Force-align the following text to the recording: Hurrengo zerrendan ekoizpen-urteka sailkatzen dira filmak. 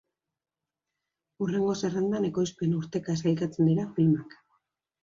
Hurrengo 1.45 1.75
zerrendan 1.81 2.27
ekoizpen-urteka 2.31 3.21
sailkatzen 3.23 3.73
dira 3.73 3.89
filmak. 4.01 4.41